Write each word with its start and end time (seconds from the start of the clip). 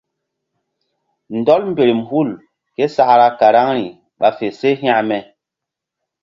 Ndɔl 1.37 1.61
mberem 1.71 2.01
hul 2.09 2.29
ké 2.75 2.83
sakra 2.95 3.25
nzukri 3.31 3.85
ɓa 4.19 4.27
fe 4.37 4.47
se 4.59 4.69
hekme. 4.81 5.17